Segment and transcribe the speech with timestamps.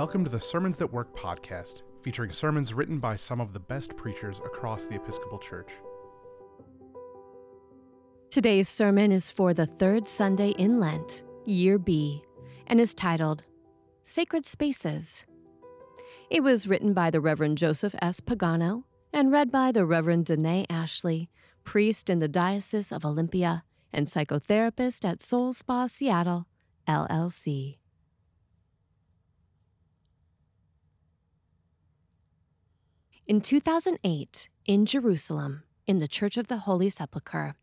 [0.00, 3.94] Welcome to the Sermons That Work podcast, featuring sermons written by some of the best
[3.98, 5.68] preachers across the Episcopal Church.
[8.30, 12.24] Today's sermon is for the third Sunday in Lent, Year B,
[12.66, 13.44] and is titled
[14.02, 15.26] Sacred Spaces.
[16.30, 18.20] It was written by the Reverend Joseph S.
[18.20, 21.28] Pagano and read by the Reverend Danae Ashley,
[21.62, 26.46] priest in the Diocese of Olympia and psychotherapist at Soul Spa Seattle,
[26.88, 27.79] LLC.
[33.30, 37.54] In 2008, in Jerusalem, in the Church of the Holy Sepulchre,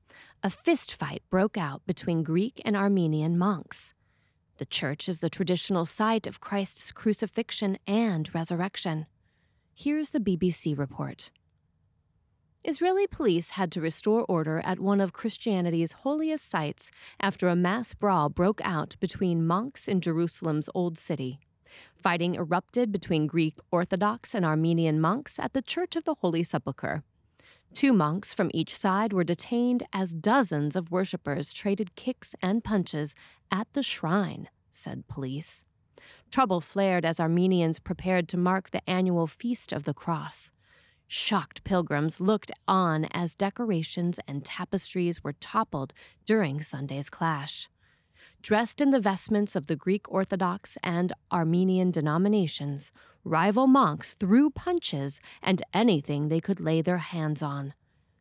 [0.41, 3.93] a fistfight broke out between Greek and Armenian monks.
[4.59, 9.07] The church is the traditional site of Christ's crucifixion and resurrection.
[9.75, 11.31] Here's the BBC report.
[12.63, 17.93] Israeli police had to restore order at one of Christianity's holiest sites after a mass
[17.93, 21.41] brawl broke out between monks in Jerusalem's Old City.
[21.95, 27.03] Fighting erupted between Greek Orthodox and Armenian monks at the Church of the Holy Sepulchre.
[27.73, 33.13] Two monks from each side were detained as dozens of worshippers traded kicks and punches
[33.51, 35.63] at the shrine, said police.
[36.31, 40.51] Trouble flared as Armenians prepared to mark the annual Feast of the Cross.
[41.07, 45.93] Shocked pilgrims looked on as decorations and tapestries were toppled
[46.25, 47.69] during Sunday's clash.
[48.47, 52.93] Dressed in the vestments of the Greek Orthodox and Armenian denominations,
[53.25, 57.73] rival monks threw punches and anything they could lay their hands on.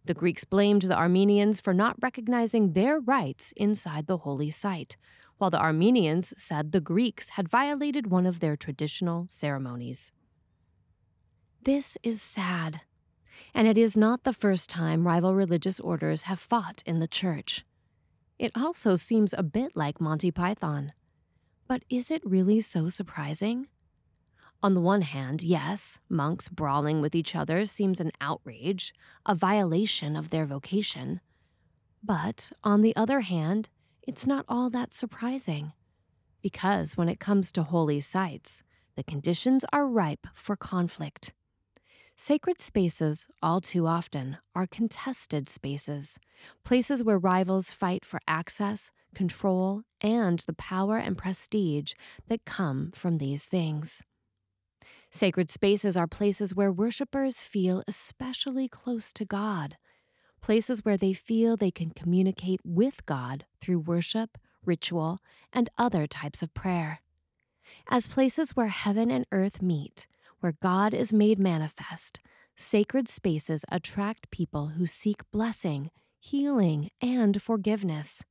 [0.05, 4.97] The Greeks blamed the Armenians for not recognizing their rights inside the holy site,
[5.39, 10.11] while the Armenians said the Greeks had violated one of their traditional ceremonies.
[11.63, 12.81] This is sad,
[13.55, 17.65] and it is not the first time rival religious orders have fought in the church.
[18.39, 20.93] It also seems a bit like Monty Python.
[21.69, 23.69] But is it really so surprising?
[24.63, 30.17] On the one hand, yes, monks brawling with each other seems an outrage, a violation
[30.17, 31.21] of their vocation.
[32.03, 33.69] But on the other hand,
[34.03, 35.73] it's not all that surprising.
[36.43, 38.63] Because when it comes to holy sites,
[38.97, 41.33] the conditions are ripe for conflict.
[42.19, 46.19] Sacred spaces, all too often, are contested spaces,
[46.65, 51.93] places where rivals fight for access, control, and the power and prestige
[52.29, 54.03] that come from these things.
[55.11, 59.77] Sacred spaces are places where worshippers feel especially close to God,
[60.41, 65.19] places where they feel they can communicate with God through worship, ritual,
[65.53, 67.03] and other types of prayer.
[67.91, 70.07] As places where heaven and earth meet,
[70.41, 72.21] where God is made manifest,
[72.57, 78.23] sacred spaces attract people who seek blessing, healing, and forgiveness.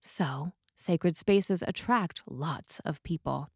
[0.00, 3.48] So, sacred spaces attract lots of people.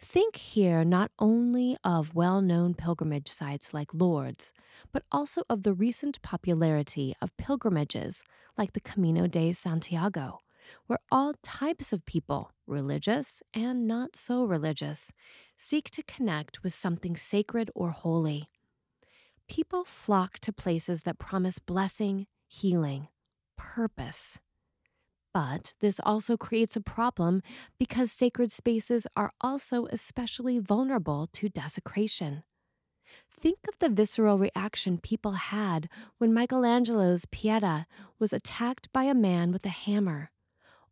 [0.00, 4.52] Think here not only of well known pilgrimage sites like Lourdes,
[4.92, 8.22] but also of the recent popularity of pilgrimages
[8.56, 10.40] like the Camino de Santiago,
[10.86, 15.12] where all types of people, religious and not so religious,
[15.56, 18.48] seek to connect with something sacred or holy.
[19.48, 23.08] People flock to places that promise blessing, healing,
[23.56, 24.38] purpose.
[25.32, 27.42] But this also creates a problem
[27.78, 32.42] because sacred spaces are also especially vulnerable to desecration.
[33.30, 37.86] Think of the visceral reaction people had when Michelangelo's Pieta
[38.18, 40.30] was attacked by a man with a hammer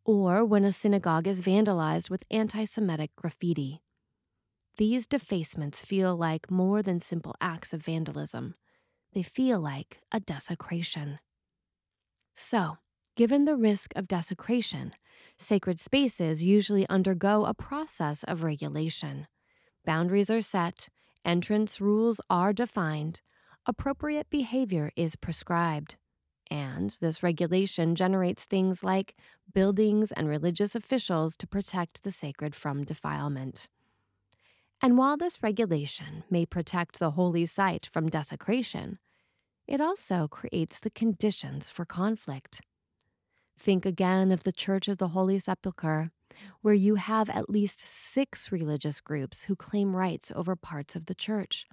[0.04, 3.83] or when a synagogue is vandalized with anti Semitic graffiti.
[4.76, 8.56] These defacements feel like more than simple acts of vandalism,
[9.12, 11.20] they feel like a desecration.
[12.34, 12.78] So,
[13.16, 14.94] given the risk of desecration,
[15.38, 19.28] sacred spaces usually undergo a process of regulation.
[19.84, 20.88] Boundaries are set,
[21.24, 23.20] entrance rules are defined,
[23.66, 25.94] appropriate behavior is prescribed.
[26.50, 29.14] And this regulation generates things like
[29.52, 33.68] buildings and religious officials to protect the sacred from defilement.
[34.80, 38.98] And while this regulation may protect the holy site from desecration,
[39.66, 42.60] it also creates the conditions for conflict.
[43.58, 46.10] Think again of the Church of the Holy Sepulchre,
[46.60, 51.14] where you have at least six religious groups who claim rights over parts of the
[51.14, 51.66] church.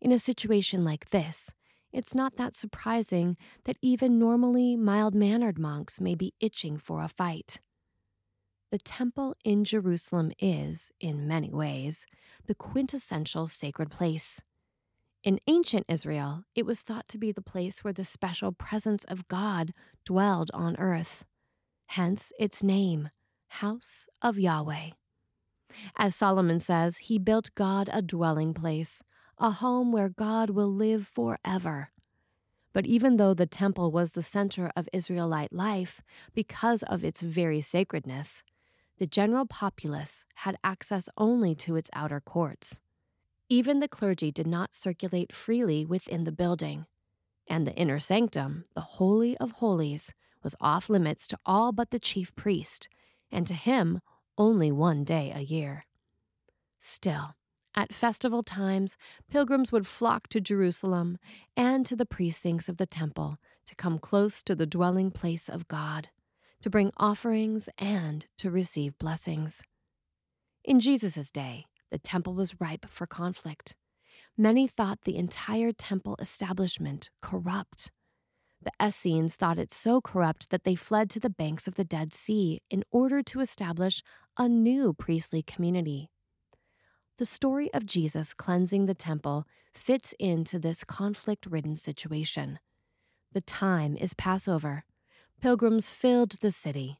[0.00, 1.52] In a situation like this,
[1.92, 7.08] it's not that surprising that even normally mild mannered monks may be itching for a
[7.08, 7.60] fight.
[8.72, 12.04] The temple in Jerusalem is, in many ways,
[12.46, 14.40] the quintessential sacred place.
[15.22, 19.28] In ancient Israel, it was thought to be the place where the special presence of
[19.28, 19.72] God
[20.04, 21.24] dwelled on earth.
[21.86, 23.10] Hence its name,
[23.48, 24.90] House of Yahweh.
[25.96, 29.02] As Solomon says, he built God a dwelling place,
[29.38, 31.90] a home where God will live forever.
[32.72, 36.02] But even though the temple was the center of Israelite life
[36.34, 38.42] because of its very sacredness,
[38.98, 42.80] the general populace had access only to its outer courts.
[43.48, 46.86] Even the clergy did not circulate freely within the building,
[47.48, 50.12] and the inner sanctum, the Holy of Holies,
[50.42, 52.88] was off limits to all but the chief priest,
[53.30, 54.00] and to him
[54.38, 55.86] only one day a year.
[56.78, 57.34] Still,
[57.74, 58.96] at festival times,
[59.30, 61.18] pilgrims would flock to Jerusalem
[61.56, 65.68] and to the precincts of the temple to come close to the dwelling place of
[65.68, 66.08] God,
[66.62, 69.62] to bring offerings and to receive blessings.
[70.64, 73.74] In Jesus' day, the temple was ripe for conflict.
[74.36, 77.90] Many thought the entire temple establishment corrupt.
[78.62, 82.12] The Essenes thought it so corrupt that they fled to the banks of the Dead
[82.12, 84.02] Sea in order to establish
[84.36, 86.10] a new priestly community.
[87.18, 92.58] The story of Jesus cleansing the temple fits into this conflict ridden situation.
[93.32, 94.84] The time is Passover.
[95.40, 96.98] Pilgrims filled the city.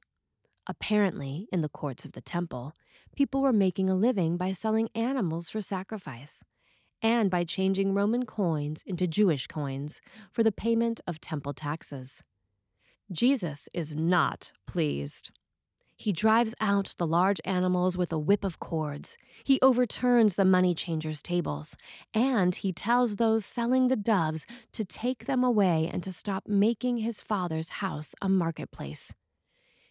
[0.66, 2.74] Apparently, in the courts of the temple,
[3.16, 6.44] people were making a living by selling animals for sacrifice
[7.00, 10.02] and by changing Roman coins into Jewish coins
[10.32, 12.22] for the payment of temple taxes.
[13.10, 15.30] Jesus is not pleased.
[15.96, 19.16] He drives out the large animals with a whip of cords.
[19.44, 21.74] He overturns the money changers' tables.
[22.12, 26.98] And he tells those selling the doves to take them away and to stop making
[26.98, 29.14] his father's house a marketplace.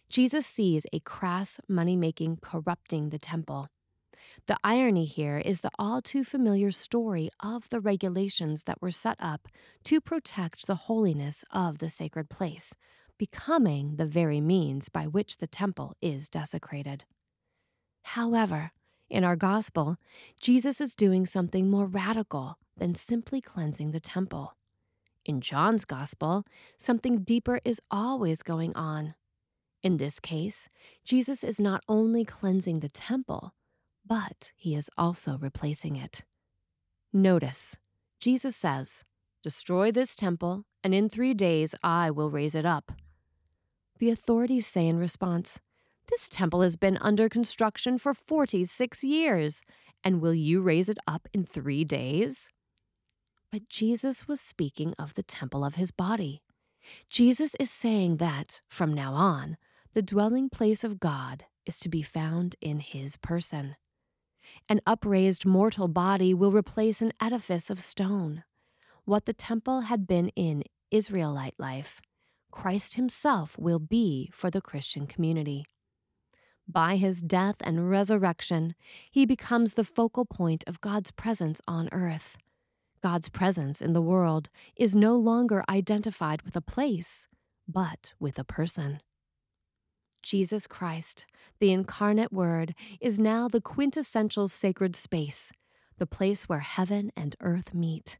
[0.08, 3.68] Jesus sees a crass money making corrupting the temple.
[4.46, 9.16] The irony here is the all too familiar story of the regulations that were set
[9.18, 9.48] up
[9.84, 12.74] to protect the holiness of the sacred place,
[13.18, 17.04] becoming the very means by which the temple is desecrated.
[18.02, 18.72] However,
[19.08, 19.96] in our gospel,
[20.40, 24.56] Jesus is doing something more radical than simply cleansing the temple.
[25.24, 26.44] In John's gospel,
[26.76, 29.14] something deeper is always going on.
[29.82, 30.68] In this case,
[31.04, 33.52] Jesus is not only cleansing the temple,
[34.04, 36.24] but he is also replacing it.
[37.12, 37.76] Notice,
[38.20, 39.04] Jesus says,
[39.42, 42.92] Destroy this temple, and in three days I will raise it up.
[43.98, 45.58] The authorities say in response,
[46.10, 49.62] This temple has been under construction for 46 years,
[50.04, 52.50] and will you raise it up in three days?
[53.50, 56.42] But Jesus was speaking of the temple of his body.
[57.08, 59.56] Jesus is saying that, from now on,
[59.94, 63.76] the dwelling place of God is to be found in his person.
[64.68, 68.44] An upraised mortal body will replace an edifice of stone.
[69.04, 72.00] What the temple had been in Israelite life,
[72.56, 75.66] Christ himself will be for the Christian community.
[76.66, 78.74] By his death and resurrection,
[79.10, 82.38] he becomes the focal point of God's presence on earth.
[83.02, 87.28] God's presence in the world is no longer identified with a place,
[87.68, 89.00] but with a person.
[90.22, 91.26] Jesus Christ,
[91.60, 95.52] the incarnate Word, is now the quintessential sacred space,
[95.98, 98.18] the place where heaven and earth meet.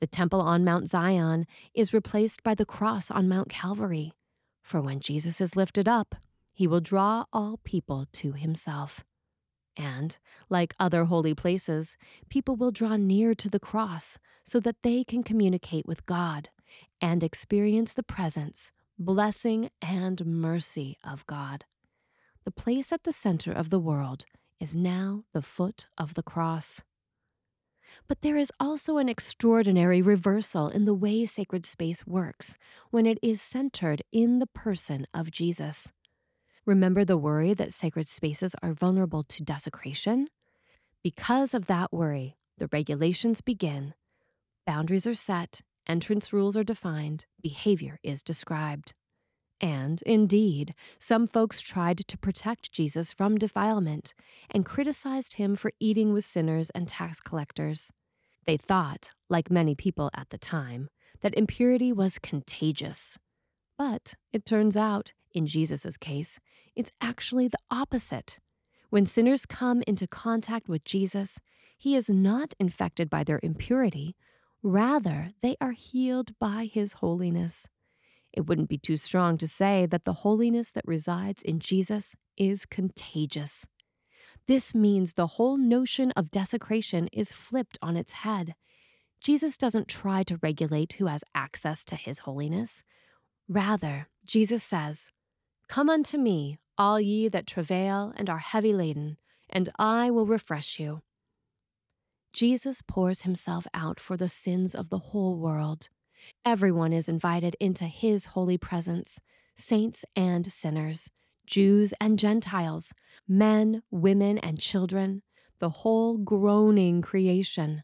[0.00, 4.12] The temple on Mount Zion is replaced by the cross on Mount Calvary.
[4.62, 6.14] For when Jesus is lifted up,
[6.52, 9.04] he will draw all people to himself.
[9.76, 10.16] And,
[10.48, 11.96] like other holy places,
[12.30, 16.48] people will draw near to the cross so that they can communicate with God
[17.00, 21.64] and experience the presence, blessing, and mercy of God.
[22.44, 24.24] The place at the center of the world
[24.60, 26.82] is now the foot of the cross.
[28.08, 32.56] But there is also an extraordinary reversal in the way sacred space works
[32.90, 35.92] when it is centered in the person of Jesus.
[36.64, 40.28] Remember the worry that sacred spaces are vulnerable to desecration?
[41.02, 43.94] Because of that worry, the regulations begin,
[44.66, 48.94] boundaries are set, entrance rules are defined, behavior is described.
[49.60, 54.14] And, indeed, some folks tried to protect Jesus from defilement
[54.50, 57.90] and criticized him for eating with sinners and tax collectors.
[58.46, 60.88] They thought, like many people at the time,
[61.22, 63.18] that impurity was contagious.
[63.78, 66.38] But it turns out, in Jesus' case,
[66.74, 68.38] it's actually the opposite.
[68.90, 71.38] When sinners come into contact with Jesus,
[71.78, 74.16] he is not infected by their impurity,
[74.68, 77.68] Rather, they are healed by his holiness.
[78.36, 82.66] It wouldn't be too strong to say that the holiness that resides in Jesus is
[82.66, 83.66] contagious.
[84.46, 88.54] This means the whole notion of desecration is flipped on its head.
[89.20, 92.84] Jesus doesn't try to regulate who has access to his holiness.
[93.48, 95.10] Rather, Jesus says,
[95.68, 99.16] Come unto me, all ye that travail and are heavy laden,
[99.48, 101.00] and I will refresh you.
[102.32, 105.88] Jesus pours himself out for the sins of the whole world.
[106.44, 109.18] Everyone is invited into his holy presence
[109.56, 111.10] saints and sinners,
[111.46, 112.92] Jews and Gentiles,
[113.26, 115.22] men, women, and children,
[115.58, 117.82] the whole groaning creation.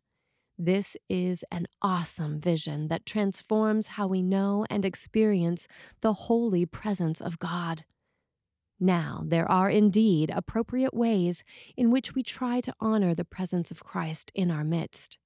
[0.58, 5.66] This is an awesome vision that transforms how we know and experience
[6.02, 7.84] the holy presence of God.
[8.78, 11.44] Now, there are indeed appropriate ways
[11.76, 15.18] in which we try to honor the presence of Christ in our midst.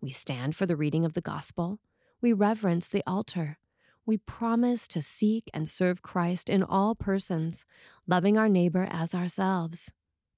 [0.00, 1.78] We stand for the reading of the gospel,
[2.24, 3.58] we reverence the altar,
[4.06, 7.66] we promise to seek and serve Christ in all persons,
[8.06, 9.92] loving our neighbor as ourselves.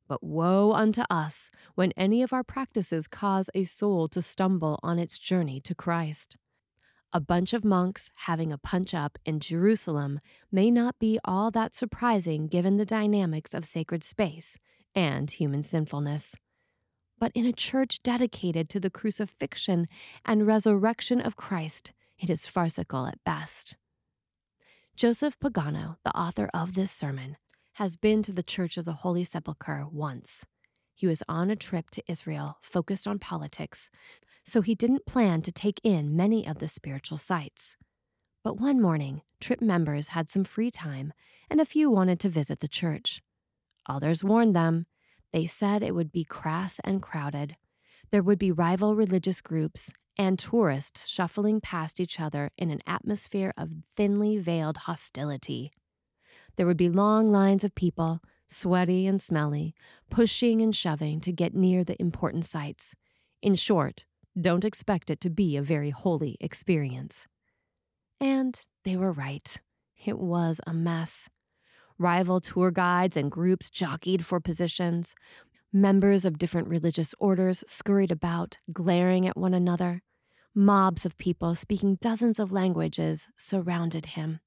[0.09, 4.99] But woe unto us when any of our practices cause a soul to stumble on
[4.99, 6.37] its journey to Christ.
[7.12, 10.19] A bunch of monks having a punch up in Jerusalem
[10.50, 14.59] may not be all that surprising given the dynamics of sacred space
[14.93, 16.35] and human sinfulness.
[17.18, 19.88] But in a church dedicated to the crucifixion
[20.25, 23.76] and resurrection of Christ, it is farcical at best.
[24.96, 27.37] Joseph Pagano, the author of this sermon,
[27.75, 30.46] has been to the Church of the Holy Sepulchre once.
[30.94, 33.90] He was on a trip to Israel focused on politics,
[34.44, 37.76] so he didn't plan to take in many of the spiritual sites.
[38.42, 41.12] But one morning, trip members had some free time,
[41.50, 43.20] and a few wanted to visit the church.
[43.87, 44.87] Others warned them.
[45.33, 47.56] They said it would be crass and crowded.
[48.11, 53.52] There would be rival religious groups and tourists shuffling past each other in an atmosphere
[53.56, 55.73] of thinly veiled hostility.
[56.56, 59.75] There would be long lines of people, sweaty and smelly,
[60.11, 62.95] pushing and shoving to get near the important sites.
[63.42, 64.06] In short,
[64.40, 67.26] don't expect it to be a very holy experience.
[68.21, 69.61] And they were right.
[70.04, 71.28] It was a mess.
[71.99, 75.15] Rival tour guides and groups jockeyed for positions.
[75.73, 80.03] Members of different religious orders scurried about, glaring at one another.
[80.55, 84.41] Mobs of people speaking dozens of languages surrounded him.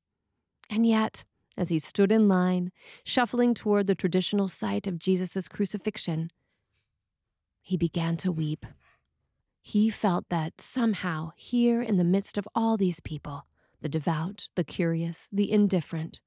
[0.70, 1.24] And yet,
[1.58, 2.72] as he stood in line,
[3.03, 6.32] shuffling toward the traditional site of Jesus' crucifixion,
[7.62, 8.65] he began to weep.
[9.62, 13.46] He felt that somehow, here in the midst of all these people,
[13.82, 16.22] the devout, the curious, the indifferent,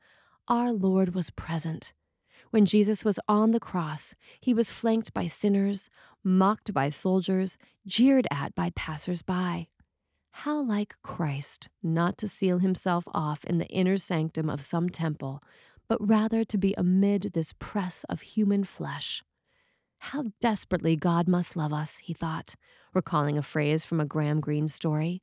[0.52, 1.94] our Lord was present.
[2.50, 5.88] When Jesus was on the cross, he was flanked by sinners,
[6.22, 7.56] mocked by soldiers,
[7.86, 9.68] jeered at by passers by.
[10.32, 15.42] How like Christ not to seal himself off in the inner sanctum of some temple,
[15.88, 19.24] but rather to be amid this press of human flesh.
[20.00, 22.56] How desperately God must love us, he thought,
[22.92, 25.22] recalling a phrase from a Graham Greene story,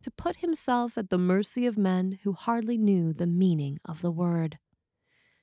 [0.00, 4.10] to put himself at the mercy of men who hardly knew the meaning of the
[4.10, 4.58] word.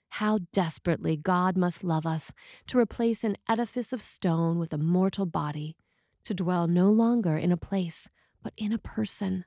[0.09, 2.33] How desperately God must love us
[2.67, 5.75] to replace an edifice of stone with a mortal body,
[6.23, 8.09] to dwell no longer in a place
[8.41, 9.45] but in a person.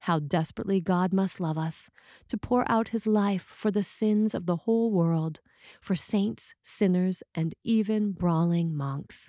[0.00, 1.90] How desperately God must love us
[2.28, 5.40] to pour out his life for the sins of the whole world,
[5.80, 9.28] for saints, sinners, and even brawling monks.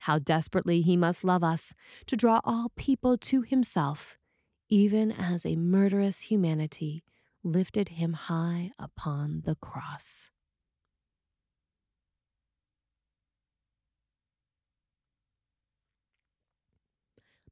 [0.00, 1.74] How desperately he must love us
[2.06, 4.18] to draw all people to himself,
[4.68, 7.04] even as a murderous humanity
[7.44, 10.30] lifted him high upon the cross.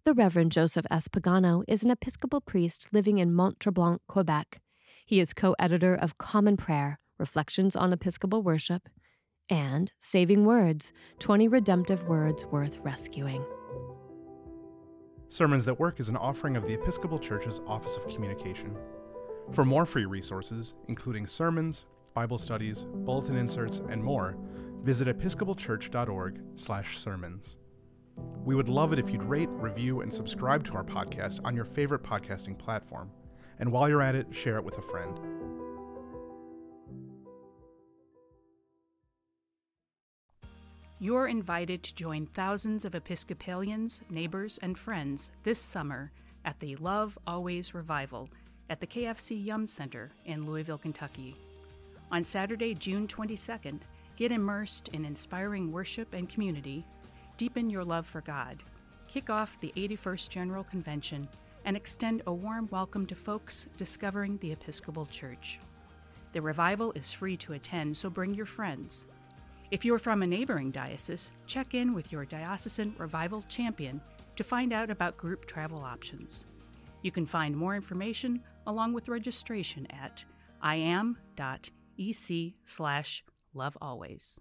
[0.04, 1.08] The Reverend Joseph S.
[1.08, 3.64] Pagano is an Episcopal priest living in Mont
[4.08, 4.60] Quebec.
[5.04, 8.88] He is co editor of Common Prayer Reflections on Episcopal Worship
[9.50, 13.44] and Saving Words 20 Redemptive Words Worth Rescuing.
[15.28, 18.74] Sermons That Work is an offering of the Episcopal Church's Office of Communication.
[19.52, 24.36] For more free resources, including sermons, Bible studies, bulletin inserts, and more,
[24.82, 27.56] visit episcopalchurch.org/sermons.
[28.44, 31.64] We would love it if you'd rate, review, and subscribe to our podcast on your
[31.64, 33.10] favorite podcasting platform.
[33.58, 35.18] And while you're at it, share it with a friend.
[41.00, 46.12] You're invited to join thousands of Episcopalians, neighbors, and friends this summer
[46.44, 48.28] at the Love Always Revival
[48.70, 51.36] at the KFC Yum Center in Louisville, Kentucky.
[52.12, 53.80] On Saturday, June 22nd,
[54.16, 56.84] get immersed in inspiring worship and community
[57.36, 58.62] deepen your love for God,
[59.08, 61.26] kick off the 81st General Convention,
[61.64, 65.58] and extend a warm welcome to folks discovering the Episcopal Church.
[66.32, 69.06] The revival is free to attend, so bring your friends.
[69.70, 74.02] If you're from a neighboring diocese, check in with your diocesan revival champion
[74.36, 76.44] to find out about group travel options.
[77.00, 80.24] You can find more information along with registration at
[80.62, 83.24] iam.ec slash
[83.54, 84.40] lovealways.